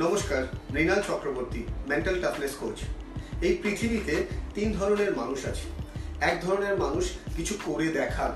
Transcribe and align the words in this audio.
নমস্কার, 0.00 0.46
Mrinal 0.70 1.02
Chakraborty 1.06 1.62
mental 1.88 2.20
toughness 2.20 2.54
coach 2.54 2.78
এই 3.44 3.58
পৃথিবীতে 3.62 4.14
তিন 4.54 4.72
ধরনের 4.72 5.16
মানুষ 5.16 5.46
আছে। 5.46 5.66
এক 6.20 6.36
ধরনের 6.42 6.78
মানুষ 6.78 7.04
কিছু 7.36 7.54
করে 7.64 7.88
দেখান। 7.88 8.30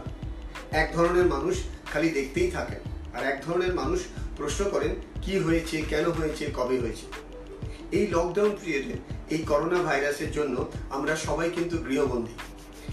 এক 0.71 0.89
ধরনের 0.93 1.27
মানুষ 1.27 1.55
খালি 1.93 2.09
দেখতেই 2.11 2.51
থাকেন। 2.51 2.81
আর 3.15 3.23
এক 3.27 3.43
ধরনের 3.47 3.75
মানুষ 3.75 4.01
প্রশ্ন 4.37 4.71
করেন, 4.71 4.93
কি 5.23 5.39
হয়েছে, 5.39 5.83
কেন 5.83 6.11
হয়েছে, 6.11 6.45
কবে 6.55 6.77
হয়েছে? 6.79 7.07
এই 7.93 8.07
লকডাউন 8.07 8.57
পিরিয়ডে 8.61 8.95
এই 9.31 9.43
করোনা 9.43 9.83
ভাইরাসের 9.83 10.33
জন্য 10.33 10.71
আমরা 10.91 11.17
সবাই 11.17 11.51
কিন্তু 11.51 11.77
গৃহবন্দী। 11.79 12.35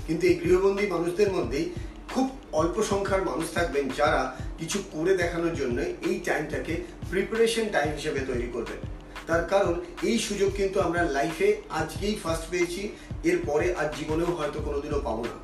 কিন্তু 0.08 0.28
এই 0.28 0.36
গৃহবন্দী 0.36 0.88
মানুষদের 0.88 1.32
মধ্যেই 1.32 1.70
খুব 2.14 2.30
অল্প 2.52 2.84
সংখ্যার 2.84 3.22
মানুষ 3.24 3.54
থাকবেন 3.54 3.90
যারা 3.98 4.22
কিছু 4.60 4.78
করে 4.92 5.18
দেখানোর 5.18 5.54
জন্য 5.56 5.78
এই 5.82 6.20
টাইমটাকে 6.26 6.74
প্রিপারেশন 7.10 7.66
টাইম 7.72 7.90
হিসেবে 7.96 8.20
তৈরি 8.20 8.48
করবেন। 8.54 8.80
তার 9.28 9.44
কারণ, 9.48 9.74
এই 10.04 10.18
সুযোগ 10.20 10.50
কিন্তু 10.56 10.78
আমরা 10.82 11.02
লাইফে 11.04 11.50
আজকেই 11.70 12.16
ফার্স্ট 12.24 12.46
পেয়েছি, 12.52 12.82
এরপরে 13.24 13.74
আর 13.74 13.88
জীবনেও 13.98 14.32
হয়তো 14.38 14.60
কোনোদিনও 14.60 15.02
পাবো 15.02 15.24
না। 15.24 15.36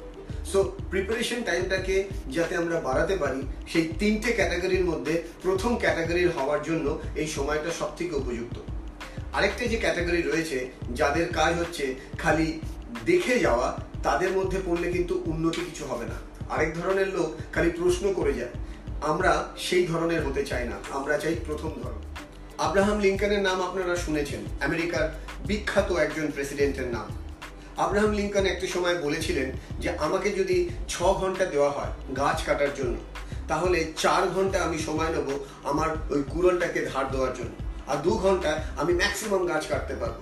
সো 0.51 0.59
প্রিপারেশন 0.89 1.39
টাইমটাকে 1.43 1.95
যাতে 2.27 2.53
আমরা 2.55 2.79
বাড়াতে 2.79 3.15
পারি, 3.17 3.41
সেই 3.67 3.85
তিনটে 3.99 4.29
ক্যাটাগরির 4.33 4.85
মধ্যে 4.85 5.23
প্রথম 5.43 5.71
ক্যাটাগরির 5.77 6.29
হওয়ার 6.29 6.61
জন্য 6.63 6.99
এই 7.15 7.27
সময়টা 7.27 7.69
সব 7.79 7.89
থেকে 7.97 8.13
উপযুক্ত। 8.15 8.57
আরেকটা 9.33 9.63
যে 9.67 9.77
ক্যাটাগরি 9.77 10.21
রয়েছে, 10.21 10.57
যাদের 10.93 11.25
কাজ 11.33 11.51
হচ্ছে 11.57 11.95
খালি 12.19 12.59
দেখে 13.05 13.39
যাওয়া, 13.39 13.67
তাদের 14.03 14.31
মধ্যে 14.31 14.57
পড়লে 14.65 14.91
কিন্তু 14.91 15.23
উন্নতি 15.25 15.61
কিছু 15.69 15.83
হবে 15.85 16.05
না। 16.05 16.17
আরেক 16.49 16.69
ধরনের 16.79 17.07
লোক 17.07 17.29
খালি 17.53 17.69
প্রশ্ন 17.69 18.13
করে 18.13 18.33
যায় 18.33 18.53
আমরা 19.11 19.31
সেই 19.67 19.83
ধরনের 19.91 20.21
হতে 20.27 20.41
চাই 20.45 20.65
না, 20.71 20.77
আমরা 20.97 21.15
চাই 21.23 21.35
প্রথম 21.47 21.71
ধরন। 21.83 22.01
আব্রাহাম 22.65 22.97
লিঙ্কনের 23.05 23.41
নাম 23.47 23.57
আপনারা 23.67 23.95
শুনেছেন, 24.05 24.41
আমেরিকার 24.67 25.05
বিখ্যাত 25.47 25.89
একজন 26.05 26.27
প্রেসিডেন্টের 26.35 26.87
নাম। 26.95 27.07
আব্রাহাম 27.85 28.11
লিঙ্কন 28.19 28.45
একটি 28.53 28.67
সময় 28.75 28.97
বলেছিলেন 29.05 29.47
যে, 29.83 29.89
আমাকে 30.05 30.29
যদি 30.39 30.57
ছ 30.93 30.95
ঘণ্টা 31.21 31.45
দেওয়া 31.53 31.71
হয় 31.75 31.91
গাছ 32.19 32.37
কাটার 32.47 32.71
জন্য, 32.79 32.95
তাহলে 33.47 33.79
চার 34.03 34.23
ঘণ্টা 34.35 34.57
আমি 34.67 34.77
সময় 34.87 35.11
নেব 35.15 35.27
আমার 35.71 35.89
ওই 36.13 36.21
কুড়নটাকে 36.31 36.79
ধার 36.91 37.05
দেওয়ার 37.13 37.33
জন্য। 37.39 37.53
আর 37.91 37.97
দু 38.05 38.11
ঘন্টায় 38.25 38.59
আমি 38.81 38.93
ম্যাক্সিমাম 39.01 39.43
গাছ 39.51 39.63
কাটতে 39.71 39.95
পারব। 40.01 40.17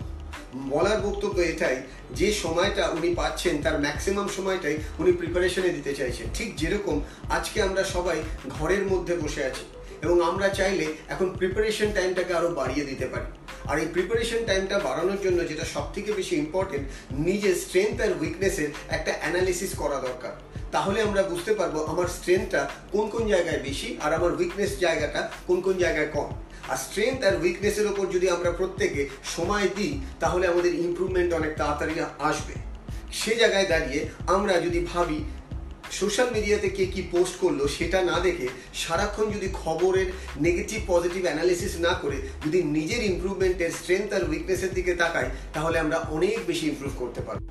বলার 0.71 0.99
বক্তব্য 1.07 1.37
এটাই, 1.53 1.77
যে 2.19 2.27
সময়টা 2.43 2.83
উনি 2.97 3.09
পাচ্ছেন, 3.19 3.55
তার 3.65 3.75
ম্যাক্সিমাম 3.85 4.27
সময়টাই 4.37 4.77
উনি 5.01 5.11
প্রিপারেশনে 5.11 5.69
দিতে 5.77 5.91
চাইছেন। 5.99 6.25
ঠিক 6.37 6.49
যেরকম 6.61 6.95
আজকে 7.37 7.57
আমরা 7.67 7.83
সবাই 7.95 8.17
ঘরের 8.55 8.83
মধ্যে 8.91 9.13
বসে 9.23 9.41
আছি 9.49 9.63
এবং 10.05 10.17
আমরা 10.29 10.47
চাইলে 10.59 10.85
এখন 11.13 11.27
প্রিপারেশন 11.39 11.89
টাইমটাকে 11.97 12.33
আরও 12.39 12.49
বাড়িয়ে 12.59 12.87
দিতে 12.89 13.05
পারি। 13.13 13.29
আর 13.69 13.77
এই 13.83 13.87
প্রিপারেশন 13.95 14.39
টাইমটা 14.49 14.77
বাড়ানোর 14.79 15.19
জন্য 15.25 15.39
যেটা 15.49 15.65
সব 15.73 15.85
থেকে 15.95 16.09
বেশি 16.19 16.33
ইম্পর্টেন্ট 16.43 16.85
নিজের 17.27 17.55
স্ট্রেংথ 17.63 17.97
আর 18.05 18.11
উইকনেসের 18.21 18.69
একটা 18.97 19.11
অ্যানালিসিস 19.21 19.71
করা 19.81 19.97
দরকার। 20.07 20.33
তাহলে 20.73 20.99
আমরা 21.07 21.21
বুঝতে 21.31 21.51
পারব 21.59 21.75
আমার 21.91 22.07
স্ট্রেংথটা 22.17 22.61
কোন 22.93 23.05
কোন 23.13 23.23
জায়গায় 23.33 23.59
বেশি 23.67 23.89
আর 24.03 24.11
আমার 24.17 24.31
উইকনেস 24.39 24.71
জায়গাটা 24.85 25.21
কোন 25.47 25.57
কোন 25.65 25.75
জায়গায় 25.83 26.09
কম। 26.15 26.29
আর 26.71 26.77
স্ট্রেংথ 26.85 27.19
আর 27.27 27.35
উইকনেসের 27.43 27.87
ওপর 27.91 28.05
যদি 28.15 28.27
আমরা 28.35 28.51
প্রত্যেকে 28.59 29.01
সময় 29.35 29.67
দিই, 29.77 29.93
তাহলে 30.19 30.45
আমাদের 30.47 30.73
ইম্প্রুভমেন্ট 30.85 31.29
অনেক 31.39 31.53
তাড়াতাড়ি 31.59 31.95
আসবে। 32.29 32.55
সে 33.19 33.31
জায়গায় 33.41 33.67
দাঁড়িয়ে 33.73 33.99
আমরা 34.35 34.53
যদি 34.65 34.79
ভাবি 34.91 35.19
সোশ্যাল 35.99 36.27
মিডিয়াতে 36.35 36.69
কে 36.77 36.85
কি 36.93 37.01
পোস্ট 37.13 37.35
করল 37.43 37.59
সেটা 37.77 37.99
না 38.11 38.17
দেখে 38.27 38.47
সারাক্ষণ 38.81 39.25
যদি 39.35 39.47
খবরের 39.63 40.07
নেগেটিভ 40.45 40.79
পজিটিভ 40.91 41.21
অ্যানালিসিস 41.27 41.73
না 41.85 41.93
করে 42.01 42.17
যদি 42.45 42.59
নিজের 42.77 43.01
ইম্প্রুভমেন্টের 43.11 43.71
স্ট্রেংথ 43.79 44.09
আর 44.17 44.23
উইকনেসের 44.29 44.71
দিকে 44.77 44.93
তাকাই, 45.01 45.27
তাহলে 45.53 45.77
আমরা 45.79 45.97
অনেক 46.15 46.37
বেশি 46.49 46.65
ইম্প্রুভ 46.71 46.93
করতে 47.01 47.21
পারব। 47.21 47.41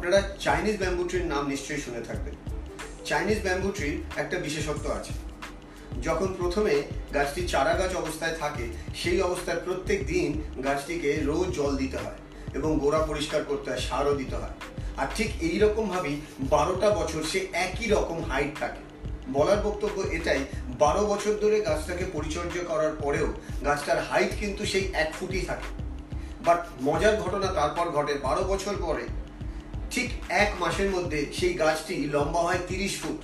আপনারা 0.00 0.22
চাইনিজ 0.40 0.78
ব্যাম্বু 0.78 1.04
ট্রির 1.04 1.24
নাম 1.24 1.48
নিশ্চয়ই 1.48 1.80
শুনে 1.80 2.00
থাকবেন। 2.00 2.34
চাইনিজ 3.04 3.42
ব্যাম্বু 3.42 3.70
ট্রির 3.70 4.02
একটা 4.16 4.38
বিশেষত্ব 4.38 4.90
আছে। 4.90 5.12
যখন 6.02 6.34
প্রথমে 6.38 6.82
গাছটি 7.14 7.48
চারা 7.48 7.74
গাছ 7.74 7.94
অবস্থায় 7.94 8.36
থাকে, 8.40 8.66
সেই 8.94 9.22
অবস্থায় 9.22 9.60
প্রত্যেক 9.64 10.06
দিন 10.06 10.42
গাছটিকে 10.64 11.20
রোজ 11.24 11.48
জল 11.48 11.76
দিতে 11.76 11.96
হয় 11.96 12.14
এবং 12.54 12.78
গোড়া 12.78 12.98
পরিষ্কার 12.98 13.44
করতে 13.44 13.70
হয়, 13.70 13.80
সারও 13.80 14.14
দিতে 14.14 14.36
হয়। 14.36 14.50
আর 14.96 15.06
ঠিক 15.14 15.30
এই 15.40 15.58
ভাবেই 15.60 16.20
বারোটা 16.40 16.90
বছর 16.90 17.22
সে 17.22 17.46
একই 17.52 17.88
রকম 17.88 18.24
হাইট 18.24 18.58
থাকে। 18.58 19.08
বলার 19.32 19.60
বক্তব্য 19.60 20.00
এটাই, 20.00 20.44
বারো 20.66 21.06
বছর 21.06 21.32
ধরে 21.40 21.60
গাছটাকে 21.60 22.04
পরিচর্যা 22.12 22.62
করার 22.62 22.96
পরেও 22.96 23.32
গাছটার 23.64 24.02
হাইট 24.02 24.30
কিন্তু 24.40 24.66
সেই 24.66 24.88
এক 24.92 25.14
ফুটই 25.20 25.40
থাকে। 25.40 25.82
বাট 26.44 26.66
মজার 26.82 27.16
ঘটনা 27.16 27.46
তারপর 27.46 27.90
ঘটে। 27.90 28.14
বারো 28.14 28.44
বছর 28.44 28.74
পরে 28.80 29.06
ঠিক 29.94 30.08
এক 30.42 30.50
মাসের 30.60 30.88
মধ্যে 30.90 31.26
সেই 31.38 31.54
গাছটি 31.54 31.94
লম্বা 32.14 32.40
হয় 32.40 32.60
তিরিশ 32.68 32.94
ফুট। 33.02 33.20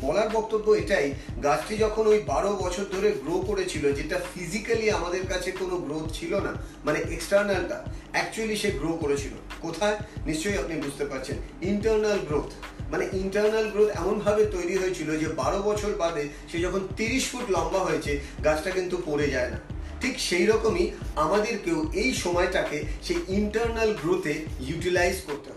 বলার 0.00 0.28
বক্তব্য 0.28 0.66
এটাই, 0.72 1.06
গাছটি 1.42 1.74
যখন 1.76 2.06
ওই 2.06 2.18
বারো 2.32 2.50
বছর 2.64 2.84
ধরে 2.94 3.08
গ্রো 3.22 3.36
করেছিল, 3.48 3.84
যেটা 3.92 4.16
ফিজিক্যালি 4.32 4.86
আমাদের 4.90 5.24
কাছে 5.26 5.50
কোনো 5.60 5.76
গ্রোথ 5.76 6.06
ছিল 6.12 6.32
না 6.46 6.52
মানে 6.84 6.98
এক্সটার্নালটা 7.14 7.78
অ্যাকচুয়ালি 8.12 8.56
সে 8.56 8.70
গ্রো 8.70 8.90
করেছিল। 9.02 9.34
কোথায়? 9.60 9.96
নিশ্চয়ই 10.26 10.58
আপনি 10.58 10.74
বুঝতে 10.84 11.04
পারছেন। 11.04 11.36
ইন্টারনাল 11.62 12.18
গ্রোথ 12.28 12.50
মানে 12.90 13.04
ইন্টারনাল 13.12 13.66
গ্রোথ 13.70 13.88
এমনভাবে 14.00 14.42
তৈরি 14.46 14.74
হয়েছিল 14.76 15.08
যে 15.18 15.28
বারো 15.40 15.58
বছর 15.62 15.90
বাদে 15.96 16.24
সে 16.50 16.58
যখন 16.60 16.82
তিরিশ 16.96 17.24
ফুট 17.30 17.46
লম্বা 17.50 17.78
হয়েছে, 17.78 18.12
গাছটা 18.44 18.70
কিন্তু 18.70 18.96
পড়ে 19.06 19.26
যায় 19.30 19.50
না। 19.50 19.58
ঠিক 20.00 20.14
সেই 20.20 20.46
রকমই 20.46 20.90
আমাদেরকেও 21.16 21.78
এই 21.92 22.10
সময়টাকে 22.14 22.78
সেই 23.02 23.18
ইন্টারনাল 23.28 23.90
গ্রোথে 24.02 24.34
ইউটিলাইজ 24.60 25.16
করতে 25.26 25.48
হবে। 25.50 25.55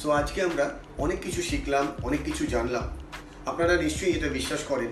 সো 0.00 0.08
আজকে 0.20 0.38
আমরা 0.48 0.66
অনেক 1.04 1.18
কিছু 1.26 1.40
শিখলাম, 1.50 1.86
অনেক 2.06 2.20
কিছু 2.28 2.42
জানলাম। 2.54 2.86
আপনারা 3.50 3.74
নিশ্চয়ই 3.84 4.14
এটা 4.16 4.28
বিশ্বাস 4.38 4.62
করেন 4.70 4.90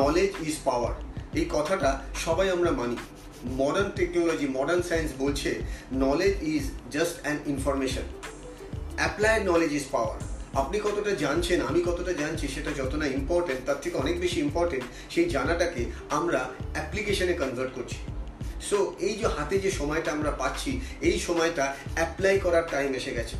নলেজ 0.00 0.30
ইজ 0.48 0.56
পাওয়ার 0.68 0.94
এই 1.40 1.46
কথাটা 1.56 1.90
সবাই 2.24 2.48
আমরা 2.56 2.70
মানি। 2.80 2.96
মডার্ন 3.60 3.90
টেকনোলজি 3.98 4.46
মডার্ন 4.58 4.82
সায়েন্স 4.88 5.10
বলছে 5.22 5.50
knowledge 6.04 6.34
is 6.54 6.64
just 6.94 7.16
an 7.22 7.36
information 7.52 8.06
applied 9.00 9.42
knowledge 9.50 9.70
is 9.78 9.86
power 9.94 10.18
আপনি 10.62 10.76
কতটা 10.86 11.12
জানছেন, 11.24 11.58
আমি 11.70 11.80
কতটা 11.88 12.12
জানছি, 12.22 12.44
সেটা 12.54 12.70
যত 12.80 12.92
না 13.00 13.06
ইম্পর্টেন্ট 13.18 13.60
তার 13.68 13.78
থেকে 13.82 13.96
অনেক 14.02 14.16
বেশি 14.24 14.38
ইম্পর্টেন্ট 14.46 14.84
সেই 15.14 15.26
জানাটাকে 15.34 15.82
আমরা 16.18 16.40
অ্যাপ্লিকেশনে 16.74 17.34
কনভার্ট 17.40 17.72
করছি। 17.76 17.98
সো 18.68 18.78
এই 19.08 19.14
যে 19.20 19.26
হাতে 19.36 19.56
যে 19.64 19.70
সময়টা 19.80 20.10
আমরা 20.16 20.30
পাচ্ছি, 20.40 20.70
এই 21.08 21.16
সময়টা 21.26 21.64
অ্যাপ্লাই 21.96 22.34
করার 22.44 22.64
টাইম 22.74 22.92
এসে 23.00 23.12
গেছে। 23.18 23.36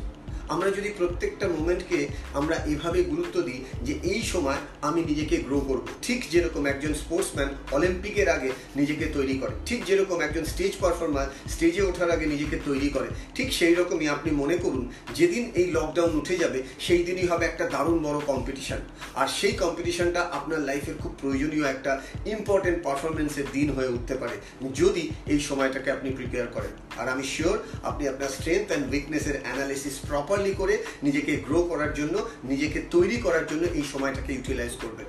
আমরা 0.53 0.69
যদি 0.77 0.89
প্রত্যেকটা 0.99 1.45
মোমেন্টকে 1.55 1.99
আমরা 2.39 2.55
এভাবে 2.73 2.99
গুরুত্ব 3.11 3.35
দিই 3.47 3.59
যে 3.87 3.93
এই 4.11 4.21
সময় 4.31 4.59
আমি 4.87 5.01
নিজেকে 5.09 5.35
গ্রো 5.47 5.59
করব। 5.69 5.85
ঠিক 6.05 6.19
যেরকম 6.33 6.63
একজন 6.73 6.93
স্পোর্টসম্যান 7.01 7.49
অলিম্পিকের 7.75 8.27
আগে 8.35 8.49
নিজেকে 8.79 9.05
তৈরি 9.15 9.35
করে, 9.41 9.53
ঠিক 9.69 9.79
যেরকম 9.89 10.17
একজন 10.21 10.45
স্টেজ 10.53 10.73
পারফর্মার 10.83 11.27
স্টেজে 11.53 11.83
ওঠার 11.89 12.09
আগে 12.15 12.25
নিজেকে 12.33 12.57
তৈরি 12.67 12.89
করে, 12.95 13.09
ঠিক 13.35 13.47
সেই 13.59 13.73
রকমই 13.79 14.07
আপনি 14.15 14.29
মনে 14.41 14.57
করুন 14.63 14.83
যেদিন 15.17 15.43
এই 15.59 15.67
লকডাউন 15.75 16.11
উঠে 16.21 16.35
যাবে, 16.43 16.59
সেই 16.85 17.01
দিনই 17.07 17.27
হবে 17.31 17.43
একটা 17.47 17.65
দারুণ 17.73 17.97
বড় 18.07 18.19
কম্পিটিশান 18.31 18.81
আর 19.21 19.27
সেই 19.39 19.55
কম্পিটিশানটা 19.63 20.21
আপনার 20.37 20.59
লাইফের 20.69 20.95
খুব 21.01 21.11
প্রয়োজনীয় 21.21 21.65
একটা 21.73 21.91
ইম্পর্টেন্ট 22.35 22.79
পারফরমেন্সের 22.87 23.47
দিন 23.55 23.67
হয়ে 23.75 23.93
উঠতে 23.95 24.15
পারে, 24.21 24.35
যদি 24.79 25.03
এই 25.33 25.39
সময়টাকে 25.49 25.89
আপনি 25.95 26.09
প্রিপেয়ার 26.17 26.47
করেন। 26.55 26.73
আর 26.99 27.07
আমি 27.13 27.23
শিওর 27.33 27.57
আপনি 27.89 28.03
আপনার 28.11 28.33
স্ট্রেংথ 28.37 28.67
অ্যান্ড 28.69 28.85
উইকনেসের 28.91 29.37
অ্যানালিসিস 29.43 29.95
প্রপার 30.09 30.34
প্রপারলি 30.35 30.53
করে 30.61 30.75
নিজেকে 31.05 31.33
গ্রো 31.47 31.59
করার 31.71 31.91
জন্য, 31.99 32.15
নিজেকে 32.51 32.79
তৈরি 32.93 33.17
করার 33.25 33.45
জন্য 33.51 33.63
এই 33.77 33.85
সময়টাকে 33.93 34.31
ইউটিলাইজ 34.33 34.73
করবেন 34.83 35.07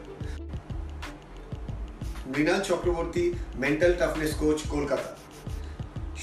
Mrinal 2.33 2.61
Chakraborty 2.71 3.25
mental 3.63 3.93
toughness 4.01 4.33
coach 4.41 4.59
Kolkata. 4.75 5.11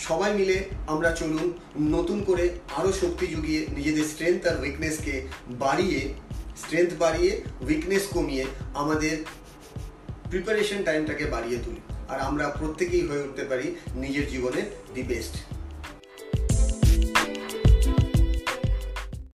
সবাই 0.07 0.31
মিলে 0.39 0.57
আমরা 0.93 1.09
চলুন 1.19 1.47
নতুন 1.95 2.17
করে 2.29 2.45
আরও 2.79 2.91
শক্তি 3.01 3.25
জুগিয়ে 3.33 3.61
নিজেদের 3.77 4.05
স্ট্রেংথ 4.11 4.41
আর 4.49 4.55
উইকনেসকে 4.63 5.15
বাড়িয়ে 5.63 5.99
স্ট্রেংথ 6.61 6.91
বাড়িয়ে 7.03 7.31
উইকনেস 7.67 8.03
কমিয়ে 8.15 8.45
আমাদের 8.81 9.15
প্রিপারেশন 10.31 10.79
টাইমটাকে 10.87 11.25
বাড়িয়ে 11.35 11.57
তুলি। 11.63 11.81
আর 12.11 12.19
আমরা 12.29 12.45
প্রত্যেকেই 12.59 13.03
হয়ে 13.09 13.25
উঠতে 13.25 13.43
পারি 13.51 13.67
নিজের 14.03 14.25
জীবনের 14.33 14.67
দি 14.93 15.03
বেস্ট 15.11 15.35